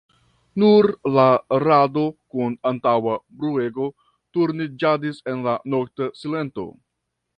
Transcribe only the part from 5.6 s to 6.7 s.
nokta silento.